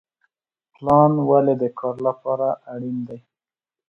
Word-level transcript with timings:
پلان 0.75 1.11
ولې 1.29 1.53
د 1.61 1.63
کار 1.79 1.95
لپاره 2.07 2.47
اړین 2.73 2.97
دی؟ 3.07 3.19